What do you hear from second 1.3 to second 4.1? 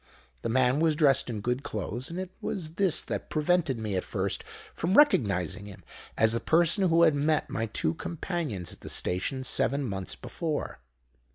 good clothes; and it was this that prevented me at